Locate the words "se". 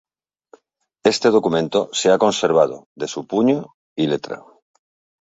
1.93-2.09